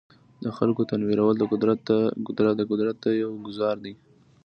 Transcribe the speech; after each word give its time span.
د 0.43 0.45
خلکو 0.57 0.81
تنویرول 0.91 1.35
د 2.59 2.63
قدرت 2.71 2.97
ته 3.03 3.09
یو 3.21 3.31
ګوزار 3.45 3.75
دی. 3.85 3.93